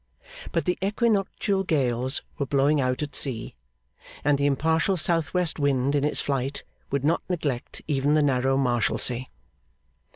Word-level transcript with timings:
But 0.51 0.65
the 0.65 0.79
equinoctial 0.81 1.63
gales 1.63 2.23
were 2.39 2.47
blowing 2.47 2.81
out 2.81 3.03
at 3.03 3.13
sea, 3.13 3.53
and 4.23 4.39
the 4.39 4.47
impartial 4.47 4.97
south 4.97 5.31
west 5.31 5.59
wind, 5.59 5.93
in 5.93 6.03
its 6.03 6.19
flight, 6.21 6.63
would 6.89 7.03
not 7.03 7.21
neglect 7.29 7.83
even 7.87 8.15
the 8.15 8.23
narrow 8.23 8.57
Marshalsea. 8.57 9.27